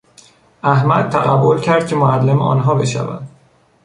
[0.63, 3.27] احمد تقبل کرد که معلم آنها بشود.